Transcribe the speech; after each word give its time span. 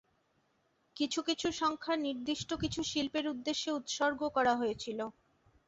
কিছু 0.97 1.19
কিছু 1.27 1.47
সংখ্যা 1.61 1.95
নির্দিষ্ট 2.05 2.49
কিছু 2.61 2.79
শিল্পীর 2.83 3.25
উদ্দেশ্যে 3.27 3.69
উৎসর্গ 3.71 4.21
করা 4.29 4.53
হয়েছিলো। 4.55 5.05